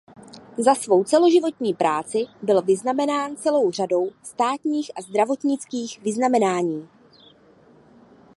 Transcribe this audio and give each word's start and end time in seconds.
Za 0.57 0.75
svou 0.75 1.03
celoživotní 1.03 1.73
práci 1.73 2.25
byl 2.43 2.61
vyznamenán 2.61 3.35
celou 3.35 3.71
řadou 3.71 4.09
státních 4.23 4.91
a 4.95 5.01
zdravotnických 5.01 5.99
vyznamenání. 6.03 6.87